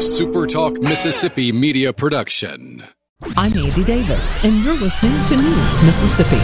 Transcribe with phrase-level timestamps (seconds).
[0.00, 2.82] SuperTalk Mississippi media production.
[3.36, 6.40] I'm Andy Davis, and you're listening to News Mississippi.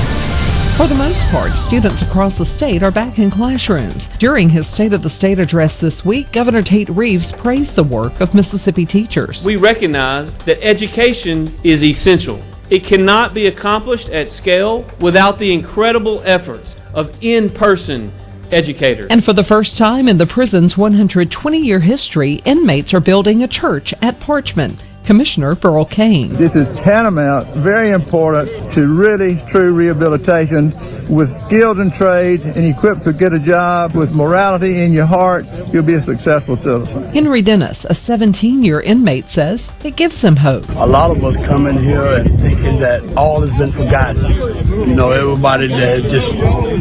[0.77, 4.08] For the most part, students across the state are back in classrooms.
[4.19, 8.20] During his State of the State address this week, Governor Tate Reeves praised the work
[8.20, 9.46] of Mississippi teachers.
[9.46, 12.43] We recognize that education is essential.
[12.68, 18.12] It cannot be accomplished at scale without the incredible efforts of in person
[18.52, 19.06] educators.
[19.10, 23.48] And for the first time in the prison's 120 year history, inmates are building a
[23.48, 24.78] church at Parchman.
[25.06, 26.30] Commissioner Burl Cain.
[26.30, 30.73] This is tantamount, very important to really true rehabilitation.
[31.09, 35.46] With skills and trades and equipped to get a job, with morality in your heart,
[35.73, 37.04] you'll be a successful citizen.
[37.10, 40.68] Henry Dennis, a 17 year inmate, says it gives him hope.
[40.70, 44.55] A lot of us come in here and thinking that all has been forgotten.
[44.77, 46.33] You know, everybody that just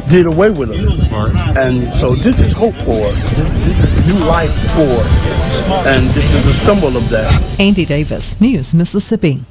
[0.09, 1.57] did away with us.
[1.57, 3.29] And so this is hope for us.
[3.29, 5.85] This, this is new life for us.
[5.87, 7.31] And this is a symbol of that.
[7.59, 9.43] Andy Davis, News, Mississippi.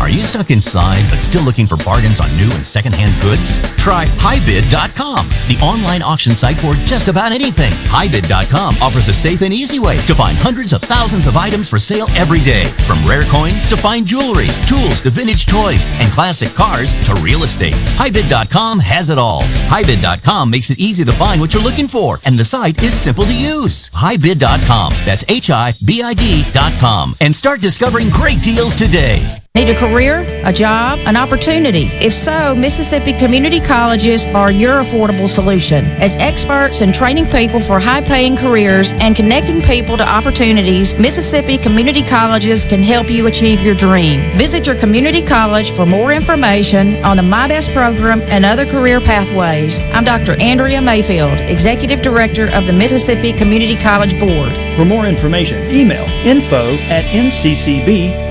[0.00, 3.58] Are you stuck inside but still looking for bargains on new and secondhand goods?
[3.76, 7.72] Try HiBid.com, the online auction site for just about anything.
[7.90, 11.78] HiBid.com offers a safe and easy way to find hundreds of thousands of items for
[11.80, 12.66] sale every day.
[12.86, 17.42] From rare coins to fine jewelry, tools to vintage toys, and classic cars to real
[17.42, 17.74] estate.
[17.96, 19.42] HiBid.com has it all.
[19.42, 23.24] HiBid.com makes it easy to find what you're looking for, and the site is simple
[23.24, 23.90] to use.
[23.90, 24.92] HiBid.com.
[25.04, 27.16] That's H-I-B-I-D.com.
[27.20, 29.42] And start discovering great deals today.
[29.58, 31.86] Need a career, a job, an opportunity?
[32.00, 35.84] If so, Mississippi Community Colleges are your affordable solution.
[36.00, 41.58] As experts in training people for high paying careers and connecting people to opportunities, Mississippi
[41.58, 44.20] Community Colleges can help you achieve your dream.
[44.38, 49.80] Visit your community college for more information on the MI-BEST program and other career pathways.
[49.92, 50.40] I'm Dr.
[50.40, 54.67] Andrea Mayfield, Executive Director of the Mississippi Community College Board.
[54.78, 58.28] For more information, email info at mccb.edu.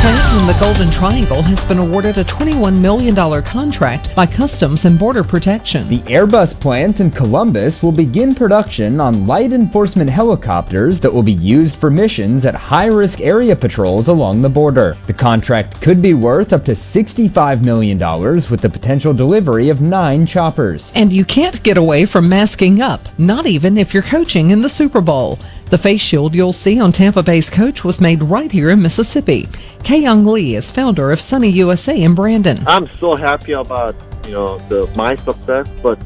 [0.00, 4.96] Plant in the Golden Triangle has been awarded a $21 million contract by Customs and
[4.96, 5.88] Border Protection.
[5.88, 11.32] The Airbus plant in Columbus will begin production on light enforcement helicopters that will be
[11.32, 14.96] used for missions at high risk area patrols along the border.
[15.08, 20.24] The contract could be worth up to $65 million with the potential delivery of nine
[20.26, 20.92] choppers.
[20.94, 24.68] And you can't get away from masking up, not even if you're coaching in the
[24.68, 25.40] Super Bowl.
[25.70, 29.46] The face shield you'll see on Tampa Bay's coach was made right here in Mississippi.
[29.84, 32.58] Kay Young Lee is founder of Sunny USA in Brandon.
[32.66, 35.98] I'm so happy about you know the my success, but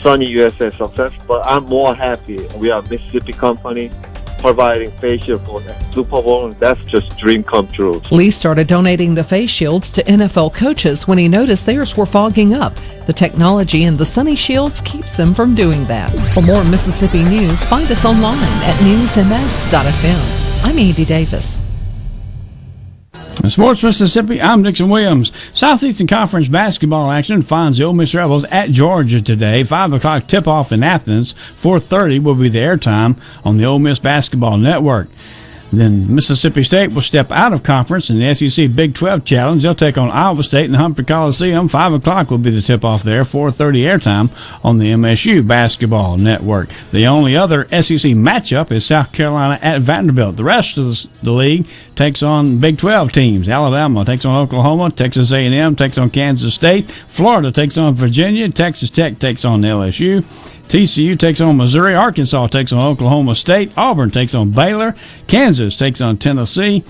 [0.00, 1.12] Sunny USA success.
[1.26, 3.90] But I'm more happy we are a Mississippi company
[4.40, 5.60] providing face shield for
[5.92, 6.46] Super Bowl.
[6.46, 8.02] And that's just dream come true.
[8.10, 12.54] Lee started donating the face shields to NFL coaches when he noticed theirs were fogging
[12.54, 12.74] up.
[13.06, 16.10] The technology in the Sunny Shields keeps them from doing that.
[16.34, 20.64] For more Mississippi news, find us online at newsms.fm.
[20.64, 21.62] I'm Andy Davis.
[23.42, 25.32] In Sports Mississippi, I'm Dixon Williams.
[25.54, 29.64] Southeastern Conference basketball action finds the Ole Miss Rebels at Georgia today.
[29.64, 31.34] Five o'clock tip-off in Athens.
[31.56, 35.08] 4:30 will be the airtime on the Ole Miss Basketball Network.
[35.72, 39.62] Then Mississippi State will step out of conference in the SEC Big 12 Challenge.
[39.62, 41.68] They'll take on Iowa State in the Humphrey Coliseum.
[41.68, 43.22] 5 o'clock will be the tip-off there.
[43.22, 44.30] 4.30 airtime
[44.64, 46.70] on the MSU Basketball Network.
[46.90, 50.36] The only other SEC matchup is South Carolina at Vanderbilt.
[50.36, 53.48] The rest of the league takes on Big 12 teams.
[53.48, 54.90] Alabama takes on Oklahoma.
[54.90, 56.90] Texas A&M takes on Kansas State.
[56.90, 58.48] Florida takes on Virginia.
[58.48, 60.24] Texas Tech takes on LSU.
[60.70, 61.96] TCU takes on Missouri.
[61.96, 63.76] Arkansas takes on Oklahoma State.
[63.76, 64.94] Auburn takes on Baylor.
[65.26, 66.84] Kansas takes on Tennessee.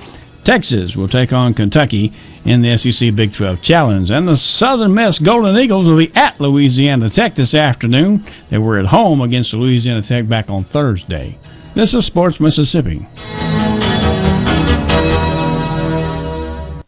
[0.45, 2.13] Texas will take on Kentucky
[2.45, 4.11] in the SEC Big 12 Challenge.
[4.11, 8.23] And the Southern Miss Golden Eagles will be at Louisiana Tech this afternoon.
[8.51, 11.39] They were at home against Louisiana Tech back on Thursday.
[11.73, 13.07] This is Sports Mississippi.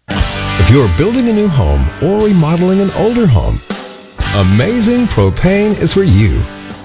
[0.09, 3.63] If you're building a new home or remodeling an older home,
[4.37, 6.43] Amazing Propane is for you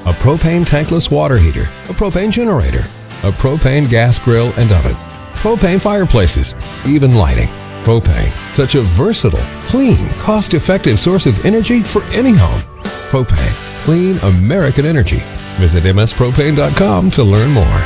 [0.07, 2.79] a propane tankless water heater, a propane generator,
[3.23, 4.93] a propane gas grill and oven,
[5.33, 6.55] propane fireplaces,
[6.85, 7.49] even lighting.
[7.83, 12.61] Propane, such a versatile, clean, cost effective source of energy for any home.
[13.09, 13.51] Propane,
[13.83, 15.21] clean American energy.
[15.57, 17.83] Visit mspropane.com to learn more.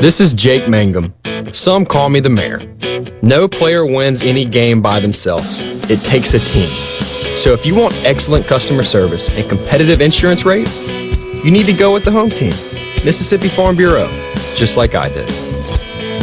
[0.00, 1.14] This is Jake Mangum.
[1.52, 2.60] Some call me the mayor.
[3.22, 5.73] No player wins any game by themselves.
[5.90, 6.68] It takes a team.
[7.36, 10.80] So if you want excellent customer service and competitive insurance rates,
[11.44, 12.54] you need to go with the home team,
[13.04, 14.08] Mississippi Farm Bureau,
[14.54, 15.30] just like I did.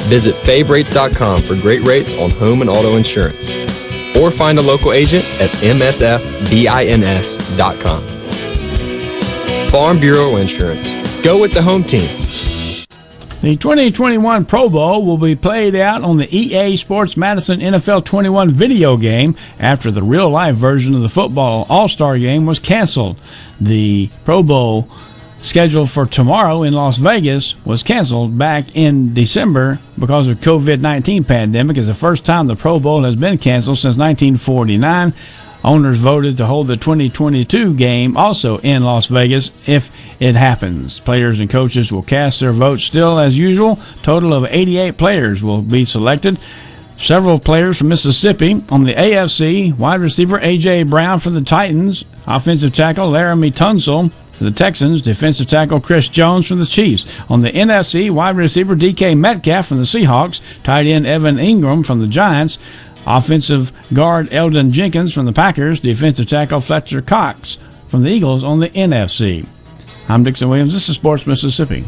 [0.10, 3.52] Visit favrates.com for great rates on home and auto insurance.
[4.18, 6.42] Or find a local agent at msfbins.com.
[9.70, 10.94] Farm Bureau Insurance.
[11.22, 12.10] Go with the home team.
[13.42, 18.52] The 2021 Pro Bowl will be played out on the EA Sports Madden NFL 21
[18.52, 23.20] video game after the real life version of the football All Star game was canceled.
[23.60, 24.88] The Pro Bowl
[25.42, 31.78] scheduled for tomorrow in Las Vegas was canceled back in December because of COVID-19 pandemic.
[31.78, 35.16] It's the first time the Pro Bowl has been canceled since 1949.
[35.64, 41.00] Owners voted to hold the 2022 game also in Las Vegas if it happens.
[41.00, 43.80] Players and coaches will cast their votes still as usual.
[44.02, 46.40] Total of 88 players will be selected.
[46.98, 50.84] Several players from Mississippi on the AFC, wide receiver A.J.
[50.84, 56.48] Brown from the Titans, offensive tackle Laremy Tunsil for the Texans, defensive tackle Chris Jones
[56.48, 57.06] from the Chiefs.
[57.30, 62.00] On the NFC, wide receiver DK Metcalf from the Seahawks, tight end Evan Engram from
[62.00, 62.58] the Giants,
[63.06, 67.58] offensive guard Elgton Jenkins from the Packers, defensive tackle Fletcher Cox
[67.88, 69.46] from the Eagles on the NFC.
[70.08, 70.74] I'm Dixon Williams.
[70.74, 71.86] This is Sports Mississippi.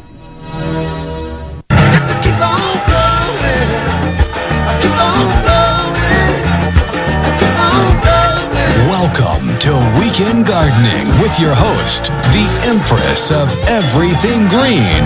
[8.87, 15.03] Welcome to Weekend Gardening with your host, the Empress of Everything Green,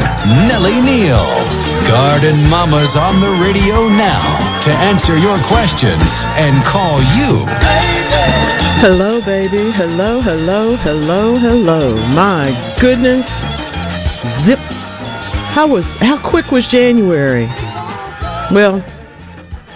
[0.47, 1.25] Nellie Neal.
[1.87, 7.45] Garden Mama's on the radio now to answer your questions and call you.
[8.79, 9.71] Hello, baby.
[9.71, 11.95] Hello, hello, hello, hello.
[12.13, 13.27] My goodness.
[14.45, 14.59] Zip.
[14.59, 17.45] How was how quick was January?
[18.51, 18.83] Well,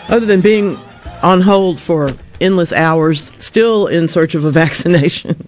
[0.10, 0.78] other than being
[1.24, 5.48] on hold for endless hours, still in search of a vaccination.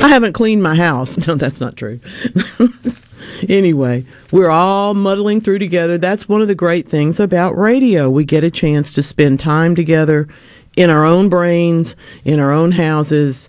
[0.00, 1.16] I haven't cleaned my house.
[1.26, 2.00] No, that's not true.
[3.48, 5.98] anyway, we're all muddling through together.
[5.98, 8.10] That's one of the great things about radio.
[8.10, 10.28] We get a chance to spend time together
[10.76, 13.48] in our own brains, in our own houses,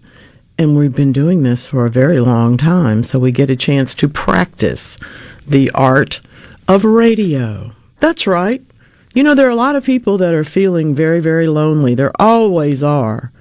[0.57, 3.03] and we've been doing this for a very long time.
[3.03, 4.97] So we get a chance to practice
[5.45, 6.21] the art
[6.67, 7.71] of radio.
[7.99, 8.63] That's right.
[9.13, 11.95] You know, there are a lot of people that are feeling very, very lonely.
[11.95, 13.31] There always are.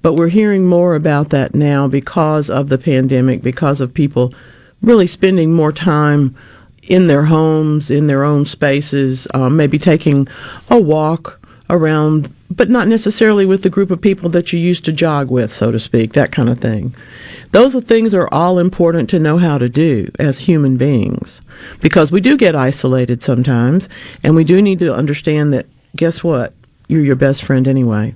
[0.00, 4.32] But we're hearing more about that now because of the pandemic, because of people
[4.82, 6.34] really spending more time
[6.82, 10.26] in their homes, in their own spaces, um, maybe taking
[10.70, 11.38] a walk
[11.70, 15.52] around, but not necessarily with the group of people that you used to jog with,
[15.52, 16.94] so to speak, that kind of thing.
[17.52, 21.40] Those are things are all important to know how to do as human beings
[21.80, 23.88] because we do get isolated sometimes
[24.22, 25.66] and we do need to understand that
[25.96, 26.54] guess what?
[26.88, 28.14] You're your best friend anyway.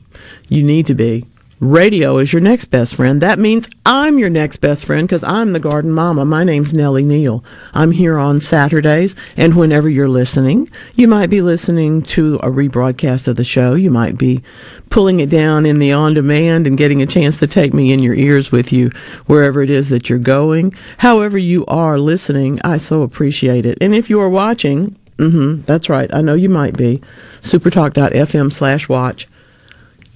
[0.48, 1.26] You need to be.
[1.62, 3.22] Radio is your next best friend.
[3.22, 6.24] That means I'm your next best friend because I'm the garden mama.
[6.24, 7.44] My name's Nellie Neal.
[7.72, 13.28] I'm here on Saturdays, and whenever you're listening, you might be listening to a rebroadcast
[13.28, 13.74] of the show.
[13.74, 14.42] You might be
[14.90, 18.02] pulling it down in the on demand and getting a chance to take me in
[18.02, 18.90] your ears with you
[19.26, 20.74] wherever it is that you're going.
[20.98, 23.78] However, you are listening, I so appreciate it.
[23.80, 27.00] And if you are watching, mm-hmm, that's right, I know you might be,
[27.42, 29.28] supertalk.fm slash watch.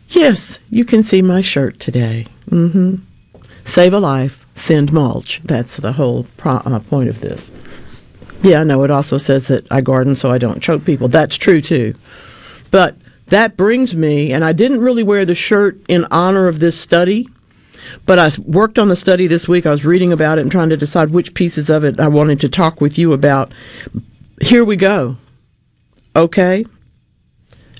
[0.08, 2.26] Yes, you can see my shirt today.
[2.50, 2.96] Mm-hmm.
[3.64, 5.40] Save a life, send mulch.
[5.44, 7.52] That's the whole pro- uh, point of this.
[8.42, 8.82] Yeah, I know.
[8.84, 11.08] It also says that I garden so I don't choke people.
[11.08, 11.94] That's true too.
[12.70, 16.78] But that brings me, and I didn't really wear the shirt in honor of this
[16.78, 17.28] study,
[18.04, 19.66] but I worked on the study this week.
[19.66, 22.40] I was reading about it and trying to decide which pieces of it I wanted
[22.40, 23.52] to talk with you about.
[24.40, 25.16] Here we go.
[26.14, 26.64] Okay?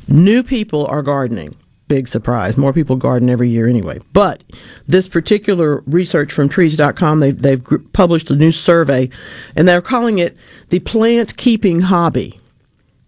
[0.08, 1.54] New people are gardening
[1.88, 2.56] big surprise.
[2.56, 4.00] More people garden every year anyway.
[4.12, 4.42] But
[4.86, 9.08] this particular research from trees.com, they've, they've published a new survey
[9.54, 10.36] and they're calling it
[10.70, 12.40] the plant keeping hobby.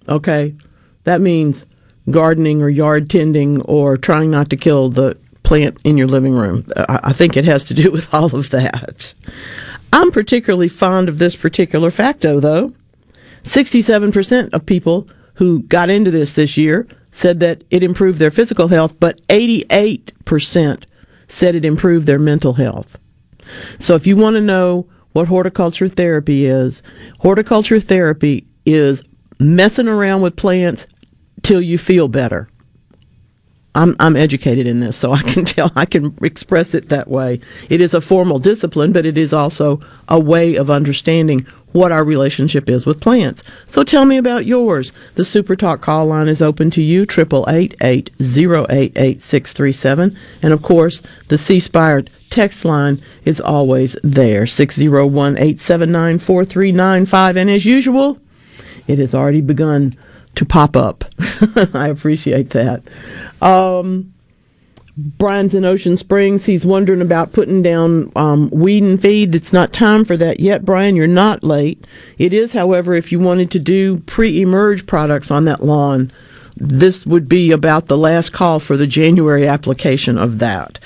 [0.09, 0.55] Okay?
[1.05, 1.67] That means
[2.11, 6.67] gardening or yard tending or trying not to kill the plant in your living room.
[6.77, 9.15] I, think it has to do with all of that.
[9.93, 12.75] I'm particularly fond of this particular facto, though.
[13.45, 18.69] 67% of people who got into this this year said that it improved their physical
[18.69, 20.85] health, but 88%
[21.29, 22.99] said it improved their mental health.
[23.79, 26.83] So if you want to know what horticulture therapy is,
[27.21, 29.03] horticulture therapy is
[29.39, 30.89] messing around with plants
[31.43, 32.49] till you feel better.
[33.75, 37.41] I'm, I'm educated in this, so I can tell, I can express it that way.
[37.69, 42.03] It is a formal discipline, but it is also a way of understanding what our
[42.03, 43.43] relationship is with plants.
[43.67, 44.93] So tell me about yours.
[45.15, 48.11] The Super Talk call line is open to you, 888
[50.43, 57.37] And of course, the C Spire text line is always there, 601 879 4395.
[57.37, 58.19] And as usual,
[58.87, 59.95] it has already begun
[60.39, 61.05] to pop up.
[61.75, 62.83] I appreciate that.
[63.43, 64.15] Um,
[64.97, 66.47] Brian's in Ocean Springs.
[66.47, 69.35] He's wondering about putting down um, weed and feed.
[69.35, 70.97] It's not time for that yet, Brian.
[70.97, 71.85] You're not late.
[72.19, 76.13] It is, however, if you wanted to do pre-emerge products on that lawn,
[76.57, 80.79] this would be about the last call for the January application of that.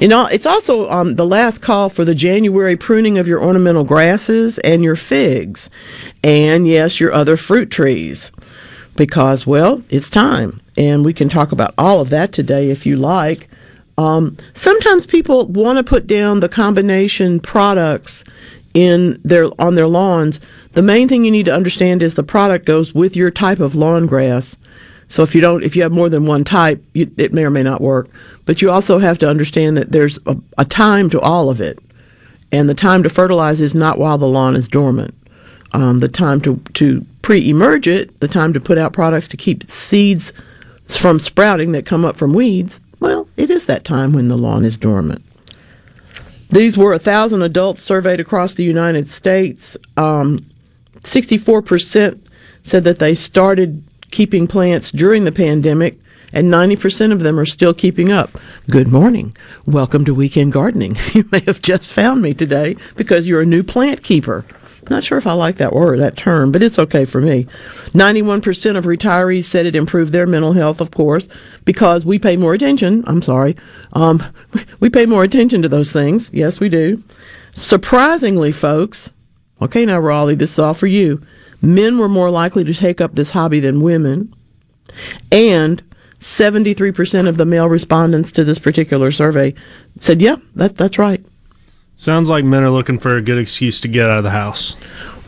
[0.00, 3.84] You know, it's also um, the last call for the January pruning of your ornamental
[3.84, 5.70] grasses and your figs,
[6.24, 8.32] and yes, your other fruit trees,
[9.00, 12.96] because well, it's time, and we can talk about all of that today if you
[12.96, 13.48] like.
[13.96, 18.24] Um, sometimes people want to put down the combination products
[18.74, 20.38] in their on their lawns.
[20.72, 23.74] The main thing you need to understand is the product goes with your type of
[23.74, 24.58] lawn grass.
[25.08, 27.50] So if you don't, if you have more than one type, you, it may or
[27.50, 28.10] may not work.
[28.44, 31.78] But you also have to understand that there's a, a time to all of it,
[32.52, 35.14] and the time to fertilize is not while the lawn is dormant.
[35.72, 39.70] Um, the time to to pre-emerge it, the time to put out products to keep
[39.70, 40.32] seeds
[40.88, 42.80] from sprouting that come up from weeds.
[42.98, 45.24] Well, it is that time when the lawn is dormant.
[46.50, 49.76] These were a thousand adults surveyed across the United States.
[49.96, 50.44] Um,
[51.02, 52.20] 64%
[52.62, 55.98] said that they started keeping plants during the pandemic,
[56.32, 58.30] and 90% of them are still keeping up.
[58.68, 59.36] Good morning.
[59.66, 60.96] Welcome to Weekend Gardening.
[61.14, 64.44] You may have just found me today because you're a new plant keeper.
[64.88, 67.46] Not sure if I like that word, that term, but it's okay for me.
[67.92, 71.28] 91% of retirees said it improved their mental health, of course,
[71.64, 73.04] because we pay more attention.
[73.06, 73.56] I'm sorry.
[73.92, 74.24] Um,
[74.80, 76.30] we pay more attention to those things.
[76.32, 77.02] Yes, we do.
[77.52, 79.10] Surprisingly, folks,
[79.60, 81.20] okay, now, Raleigh, this is all for you.
[81.60, 84.34] Men were more likely to take up this hobby than women.
[85.30, 85.82] And
[86.20, 89.54] 73% of the male respondents to this particular survey
[89.98, 91.24] said, yeah, that, that's right.
[92.00, 94.74] Sounds like men are looking for a good excuse to get out of the house.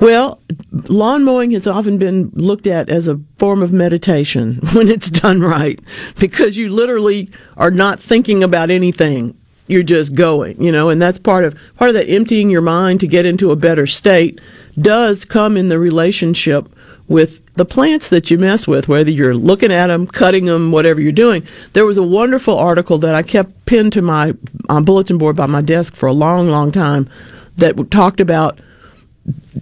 [0.01, 0.41] Well,
[0.89, 5.43] lawn mowing has often been looked at as a form of meditation when it's done
[5.43, 5.79] right
[6.19, 9.39] because you literally are not thinking about anything.
[9.67, 13.01] You're just going, you know, and that's part of part of that emptying your mind
[13.01, 14.41] to get into a better state
[14.81, 16.75] does come in the relationship
[17.09, 21.01] with the plants that you mess with, whether you're looking at them, cutting them, whatever
[21.01, 21.47] you're doing.
[21.73, 24.35] There was a wonderful article that I kept pinned to my
[24.69, 27.09] uh, bulletin board by my desk for a long, long time
[27.57, 28.59] that talked about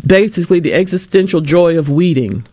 [0.06, 2.46] basically the existential joy of weeding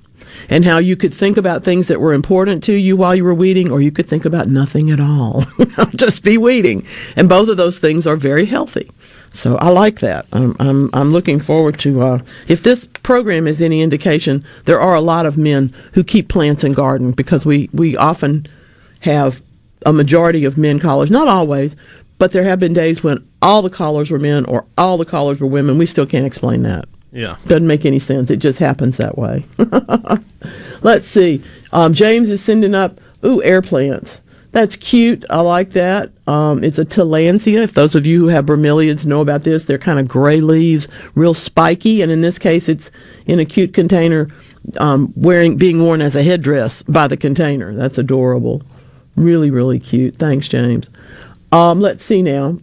[0.49, 3.33] and how you could think about things that were important to you while you were
[3.33, 5.45] weeding, or you could think about nothing at all.
[5.95, 6.85] Just be weeding.
[7.15, 8.89] And both of those things are very healthy.
[9.31, 10.25] So I like that.
[10.33, 14.43] I'm I'm, I'm looking forward to uh, if this program is any indication.
[14.65, 18.47] There are a lot of men who keep plants and garden because we we often
[19.01, 19.41] have
[19.85, 21.75] a majority of men callers, not always,
[22.17, 25.39] but there have been days when all the callers were men or all the callers
[25.39, 25.77] were women.
[25.77, 26.85] We still can't explain that.
[27.11, 27.37] Yeah.
[27.47, 28.29] Doesn't make any sense.
[28.29, 29.45] It just happens that way.
[30.81, 31.43] Let's see.
[31.71, 34.21] Um, James is sending up, ooh, air plants.
[34.51, 35.25] That's cute.
[35.29, 36.11] I like that.
[36.25, 37.63] Um, it's a tillandsia.
[37.63, 40.87] If those of you who have bromeliads know about this, they're kind of gray leaves,
[41.15, 42.89] real spiky, and in this case, it's
[43.25, 44.29] in a cute container,
[44.79, 47.73] um, wearing being worn as a headdress by the container.
[47.75, 48.63] That's adorable.
[49.15, 50.17] Really, really cute.
[50.17, 50.89] Thanks, James.
[51.51, 52.59] Um, let's see now.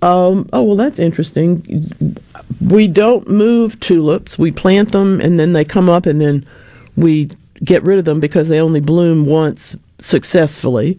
[0.00, 2.18] Um, oh, well, that's interesting.
[2.60, 4.38] We don't move tulips.
[4.38, 6.46] We plant them and then they come up and then
[6.94, 7.30] we
[7.64, 10.98] get rid of them because they only bloom once successfully.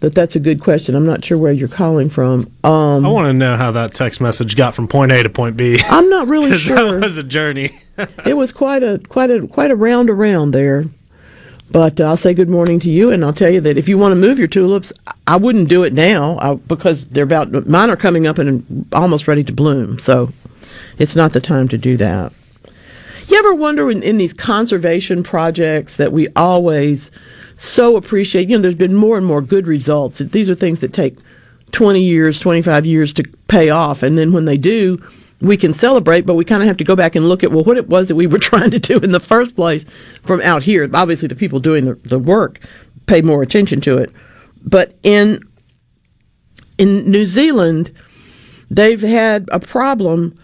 [0.00, 0.94] But that's a good question.
[0.94, 2.46] I'm not sure where you're calling from.
[2.62, 5.56] Um, I want to know how that text message got from point A to point
[5.56, 5.80] B.
[5.86, 7.00] I'm not really sure.
[7.00, 7.80] That was a journey.
[8.24, 10.84] it was quite a quite a quite a round around there.
[11.70, 13.98] But uh, I'll say good morning to you, and I'll tell you that if you
[13.98, 14.92] want to move your tulips,
[15.26, 19.28] I wouldn't do it now uh, because they're about mine are coming up and almost
[19.28, 19.98] ready to bloom.
[19.98, 20.32] So
[20.96, 22.32] it's not the time to do that.
[23.28, 27.10] You ever wonder in, in these conservation projects that we always
[27.54, 28.48] so appreciate?
[28.48, 30.18] You know, there's been more and more good results.
[30.18, 31.18] These are things that take
[31.72, 34.98] 20 years, 25 years to pay off, and then when they do,
[35.42, 37.64] we can celebrate, but we kind of have to go back and look at well
[37.64, 39.84] what it was that we were trying to do in the first place
[40.22, 40.88] from out here.
[40.94, 42.60] Obviously, the people doing the, the work
[43.06, 44.10] pay more attention to it,
[44.64, 45.42] but in
[46.78, 47.92] in New Zealand,
[48.70, 50.34] they've had a problem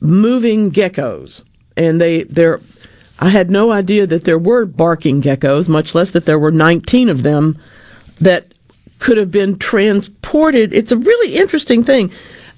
[0.00, 1.44] moving geckos,
[1.76, 2.60] and they they're.
[3.20, 7.08] I had no idea that there were barking geckos, much less that there were 19
[7.08, 7.56] of them
[8.20, 8.52] that
[8.98, 10.74] could have been transported.
[10.74, 12.10] It's a really interesting thing.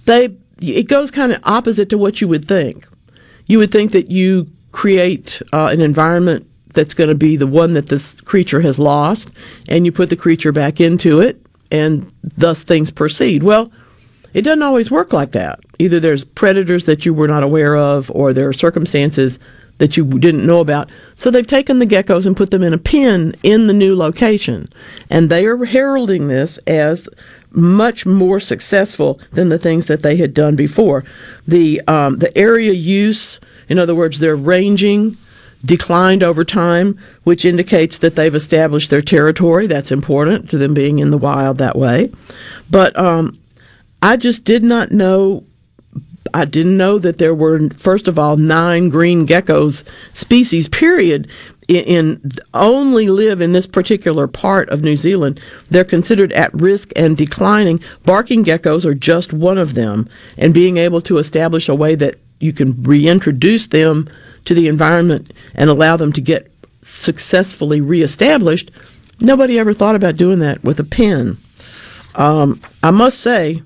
[0.07, 2.87] They it goes kind of opposite to what you would think.
[3.47, 7.73] You would think that you create uh, an environment that's going to be the one
[7.75, 9.31] that this creature has lost,
[9.69, 13.43] and you put the creature back into it, and thus things proceed.
[13.43, 13.71] Well,
[14.37, 15.61] it doesn't always work like that.
[15.79, 19.39] Either there's predators that you were not aware of, or there are circumstances
[19.79, 20.91] that you didn't know about.
[21.15, 24.69] So they've taken the geckos and put them in a pen in the new location.
[25.09, 27.09] And they are heralding this as
[27.51, 31.03] much more successful than the things that they had done before.
[31.49, 33.41] The um, the area use,
[33.71, 35.17] in other words, their ranging
[35.65, 39.67] declined over time, which indicates that they've established their territory.
[39.67, 42.13] That's important to them being in the wild that way.
[42.69, 43.39] But um,
[44.07, 45.43] I just did not know.
[46.33, 49.83] I didn't know that there were, first of all, nine green geckos
[50.13, 51.29] species, period,
[51.67, 55.41] in, in only live in this particular part of New Zealand.
[55.71, 57.83] They're considered at risk and declining.
[58.05, 60.09] Barking geckos are just one of them,
[60.39, 64.09] and being able to establish a way that you can reintroduce them
[64.45, 68.71] to the environment and allow them to get successfully reestablished,
[69.19, 71.39] nobody ever thought about doing that with a pen.
[72.15, 73.63] Um, I must say,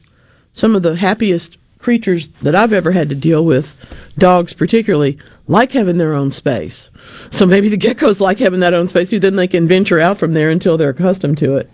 [0.60, 3.74] some of the happiest creatures that I've ever had to deal with,
[4.18, 5.16] dogs particularly,
[5.48, 6.90] like having their own space.
[7.30, 9.18] So maybe the geckos like having that own space too.
[9.18, 11.70] Then they can venture out from there until they're accustomed to it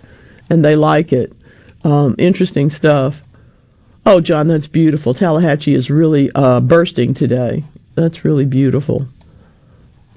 [0.49, 1.33] and they like it.
[1.83, 3.23] Um, interesting stuff.
[4.07, 5.14] Oh, John, that's beautiful.
[5.14, 7.64] Tallahatchie is really uh, bursting today.
[7.97, 9.09] That's really beautiful.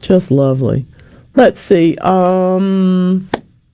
[0.02, 0.86] Just lovely.
[1.34, 1.98] Let's see.
[1.98, 3.32] Um,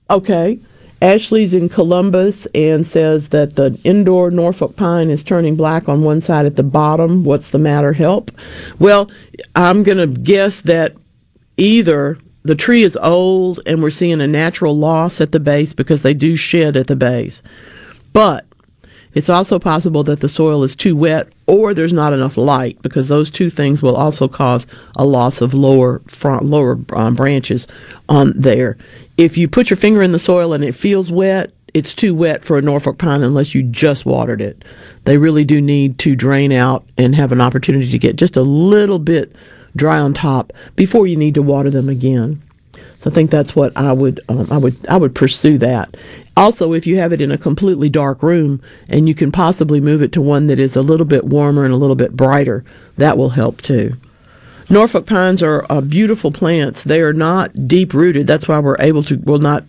[0.08, 0.58] okay.
[1.02, 6.20] Ashley's in Columbus and says that the indoor Norfolk pine is turning black on one
[6.20, 7.22] side at the bottom.
[7.24, 7.92] What's the matter?
[7.92, 8.30] Help.
[8.78, 9.10] Well,
[9.54, 10.94] I'm going to guess that
[11.56, 16.02] either the tree is old and we're seeing a natural loss at the base because
[16.02, 17.42] they do shed at the base.
[18.12, 18.46] But
[19.16, 23.08] it's also possible that the soil is too wet or there's not enough light because
[23.08, 27.66] those two things will also cause a loss of lower front, lower um, branches
[28.08, 28.76] on there.
[29.16, 32.44] If you put your finger in the soil and it feels wet, it's too wet
[32.44, 34.64] for a Norfolk pine unless you just watered it.
[35.04, 38.42] They really do need to drain out and have an opportunity to get just a
[38.42, 39.34] little bit
[39.74, 42.42] dry on top before you need to water them again.
[42.98, 45.96] So I think that's what I would um, I would I would pursue that.
[46.36, 50.02] Also, if you have it in a completely dark room and you can possibly move
[50.02, 52.64] it to one that is a little bit warmer and a little bit brighter,
[52.96, 53.96] that will help too.
[54.68, 56.82] Norfolk pines are uh, beautiful plants.
[56.82, 58.26] They are not deep rooted.
[58.26, 59.64] That's why we're able to well not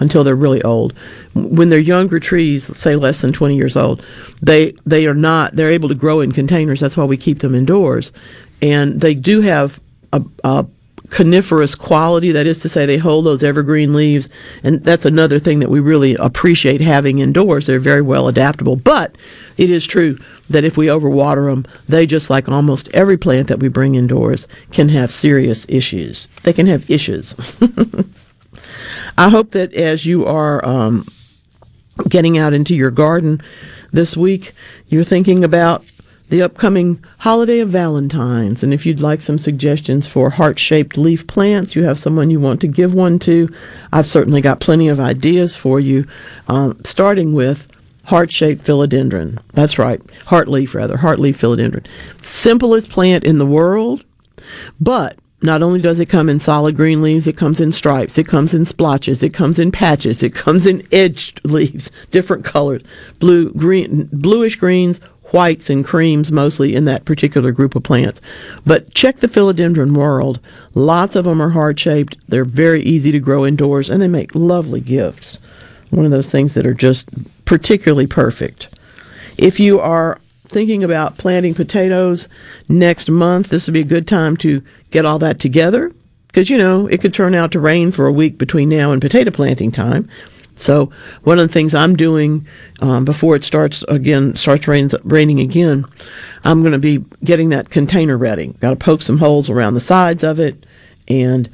[0.00, 0.92] until they're really old.
[1.34, 4.04] When they're younger trees, say less than 20 years old,
[4.42, 6.80] they they are not they're able to grow in containers.
[6.80, 8.12] That's why we keep them indoors.
[8.62, 9.80] And they do have
[10.12, 10.66] a, a
[11.10, 12.32] coniferous quality.
[12.32, 14.28] That is to say, they hold those evergreen leaves,
[14.62, 17.66] and that's another thing that we really appreciate having indoors.
[17.66, 18.76] They're very well adaptable.
[18.76, 19.16] But
[19.56, 20.18] it is true
[20.50, 24.46] that if we overwater them, they just like almost every plant that we bring indoors
[24.72, 26.26] can have serious issues.
[26.42, 27.34] They can have issues.
[29.18, 31.06] I hope that as you are um,
[32.08, 33.40] getting out into your garden
[33.92, 34.52] this week,
[34.88, 35.84] you're thinking about
[36.34, 38.64] the upcoming holiday of Valentine's.
[38.64, 42.40] And if you'd like some suggestions for heart shaped leaf plants, you have someone you
[42.40, 43.48] want to give one to,
[43.92, 46.08] I've certainly got plenty of ideas for you,
[46.48, 47.68] um, starting with
[48.06, 49.38] heart shaped philodendron.
[49.52, 51.86] That's right, heart leaf rather, heart leaf philodendron.
[52.20, 54.04] Simplest plant in the world,
[54.80, 58.26] but not only does it come in solid green leaves, it comes in stripes, it
[58.26, 62.82] comes in splotches, it comes in patches, it comes in edged leaves, different colors,
[63.20, 65.00] blue, green, bluish greens,
[65.32, 68.20] whites and creams mostly in that particular group of plants.
[68.64, 70.40] But check the philodendron world.
[70.74, 72.16] Lots of them are heart shaped.
[72.28, 75.38] They're very easy to grow indoors and they make lovely gifts.
[75.90, 77.08] One of those things that are just
[77.44, 78.68] particularly perfect.
[79.36, 82.28] If you are thinking about planting potatoes
[82.68, 85.92] next month, this would be a good time to get all that together
[86.28, 89.00] because you know it could turn out to rain for a week between now and
[89.00, 90.08] potato planting time.
[90.56, 90.90] So
[91.24, 92.46] one of the things I'm doing
[92.80, 95.84] um, before it starts again starts rain, raining again,
[96.44, 98.48] I'm going to be getting that container ready.
[98.60, 100.64] Got to poke some holes around the sides of it
[101.08, 101.50] and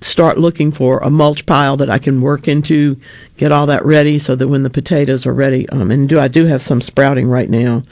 [0.00, 2.98] start looking for a mulch pile that I can work into.
[3.36, 6.28] Get all that ready so that when the potatoes are ready, um, and do I
[6.28, 7.82] do have some sprouting right now,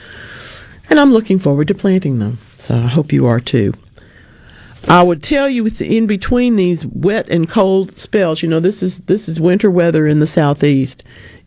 [0.88, 2.38] and I'm looking forward to planting them.
[2.56, 3.74] So I hope you are too.
[4.88, 8.42] I would tell you it's in between these wet and cold spells.
[8.42, 11.02] You know, this is this is winter weather in the southeast.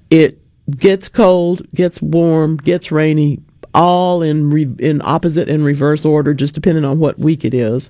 [0.10, 0.40] It
[0.78, 3.40] gets cold, gets warm, gets rainy,
[3.74, 7.90] all in re- in opposite and reverse order, just depending on what week it is.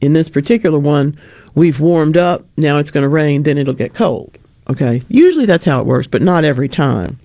[0.00, 1.18] In this particular one,
[1.54, 2.44] we've warmed up.
[2.56, 3.42] Now it's going to rain.
[3.42, 4.36] Then it'll get cold.
[4.68, 5.02] Okay.
[5.08, 7.18] Usually that's how it works, but not every time.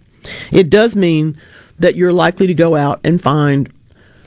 [0.52, 1.39] It does mean
[1.80, 3.72] that you're likely to go out and find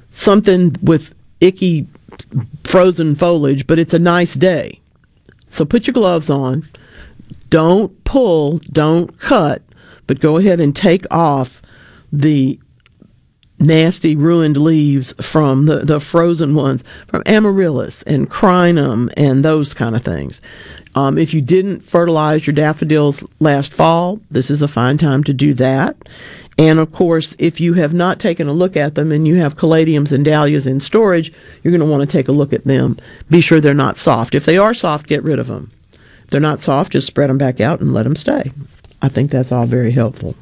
[0.08, 1.86] something with icky
[2.64, 4.80] frozen foliage, but it's a nice day.
[5.50, 6.64] So put your gloves on.
[7.50, 9.62] Don't pull, don't cut,
[10.06, 11.60] but go ahead and take off
[12.12, 12.58] the
[13.58, 19.94] nasty ruined leaves from the, the frozen ones from amaryllis and crinum and those kind
[19.94, 20.40] of things.
[20.94, 25.32] Um, if you didn't fertilize your daffodils last fall, this is a fine time to
[25.32, 25.96] do that.
[26.58, 29.56] And of course, if you have not taken a look at them and you have
[29.56, 32.98] caladiums and dahlias in storage, you're going to want to take a look at them.
[33.30, 34.34] Be sure they're not soft.
[34.34, 35.70] If they are soft, get rid of them.
[35.92, 38.52] If they're not soft, just spread them back out and let them stay.
[39.00, 40.36] I think that's all very helpful.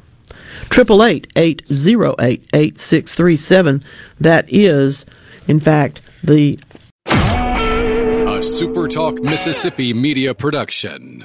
[0.69, 3.83] Triple eight eight zero eight eight six three seven.
[4.19, 5.05] That is,
[5.47, 6.59] in fact, the
[7.07, 11.23] A SuperTalk Mississippi media production.